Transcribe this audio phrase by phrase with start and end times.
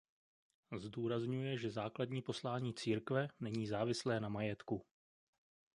[0.77, 4.85] Zdůrazňuje že základní poslání církve není závislé na majetku.